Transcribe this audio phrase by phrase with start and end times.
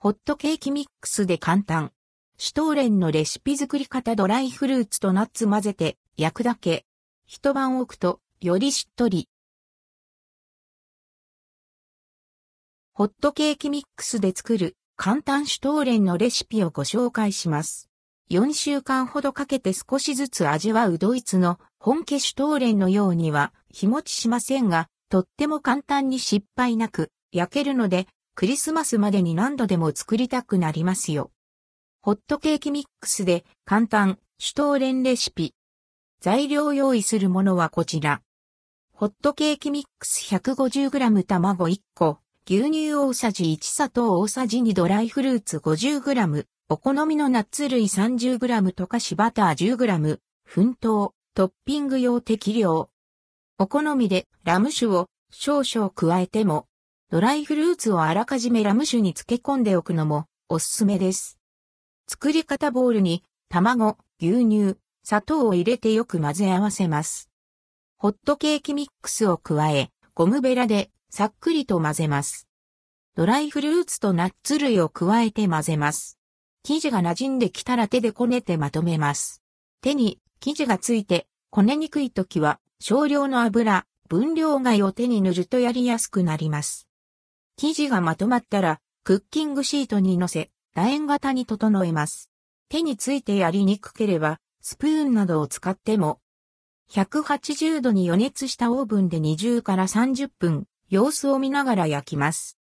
[0.00, 1.90] ホットケーキミックスで簡単。
[2.36, 6.84] シュトーレンのレシピ作り方ドライフルーツとナッツ混ぜて焼くだけ。
[7.26, 9.28] 一晩置くとよりしっとり。
[12.92, 17.90] ホットケーキミックスで作る簡単シュトーレンのレシピをご紹介します。
[18.30, 28.06] 4週間ほどかけて少しずつ味わうドイツの本家シュトーレンのようには日持ちしませんが、とっても簡単に失敗なく焼けるので、
[28.38, 31.32] クリスマスまでに何度でも作りたくなりますよ。
[32.02, 35.54] ホットケーキミックスで簡単シュトーレンレシピ。
[36.20, 38.22] 材料用意するものはこちら。
[38.92, 48.38] ホットケーキミックス 150g 卵1個、牛乳大さじ1砂糖大さじ2ドライフルーツ 50g、お好みのナッツ類 30g
[48.72, 50.20] 溶かしバター 10g、
[50.54, 52.88] 粉糖、トッピング用適量。
[53.58, 56.67] お好みでラム酒を少々加えても、
[57.10, 61.38] ドライフルーツをあらかじめラム酒に漬け込んでおくのもおすすめです。
[62.06, 67.30] 作り方ボウルに卵、牛乳、砂糖を入れてよく混ぜ合わせます。
[67.96, 72.46] ホットケーキミックスを加え、ゴムベラでさっくりと混ぜます。
[73.16, 76.18] ドライフルーツとナッツ類を加えて混ぜます。
[76.62, 79.42] 生地が馴染んできたら手でこねてまとめます。
[79.80, 86.87] 手に生地がついてこねにくい時は少量の油、分量外を手に塗るとやりやすくなります。
[87.58, 92.30] 生地がまとまったらクッキングシートに乗せ、楕円型に整えます。
[92.70, 96.20] 手についてやりにくければスプーンなどを使っても
[96.90, 102.58] 180度に予熱したオーブンで20から30分、様子を見ながら焼きます。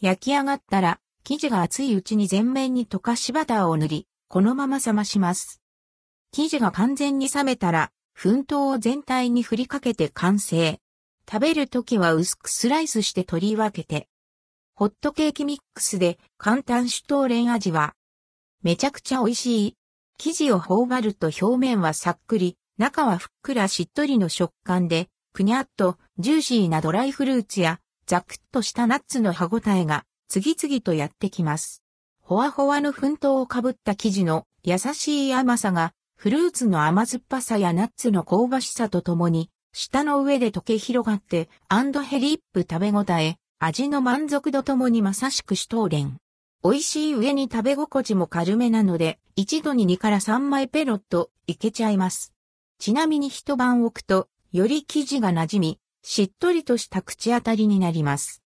[0.00, 5.62] 焼き上がったら、生地が熱いうちに全面に溶かしバターを塗り、このまま冷まします。
[6.32, 10.80] 生地が完全に冷めたら、粉糖を全体に振りかけて完成。
[11.30, 14.08] 食べるときは薄くスライスして取り分けて。
[14.82, 17.94] ホットケーキミックスで簡単シュトーレン味は、
[18.64, 19.76] めちゃくちゃ美味しい。
[20.18, 31.84] 生地を頬張ると表面はさっくり、中はふっくらしっとりの食感で、くにゃっとジューシーなドライフルーツやザクッとしたナッツの歯ごたえが次々とやってきます。
[32.20, 46.16] ほわほわの粉糖をかぶった生地の優しい甘さがフルーツの甘酸っぱさやナッツの香ばしさとともに舌の上で溶け広がってアンドヘリップ食べ応え、味の満足度ともにまさしくシュトーレン。
[46.64, 52.34] 美味しい上に食べ心地も軽めなので、一度に2から3枚ペロッといけちゃいます。
[52.80, 58.42] ちなみに一晩置くと、より生地が馴染み、しっとりとした口当たりになります。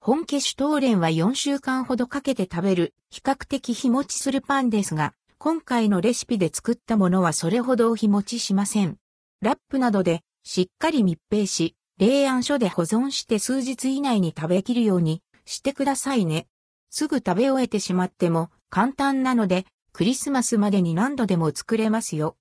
[0.00, 8.98] 本家シュトーレンは4週間ほどかけて食べる比較的日持ちするパンですが、今回のレシピで作ったものはそれほど日持ちしません。
[9.40, 16.46] ラップなどでしっかり密閉し、冷暗所で保存して数日以内に食べきるようにしてくださいね。
[16.90, 22.30] すぐ食べ終えてしまっても簡単なのでクリスマスまでに何度でも作れますよ。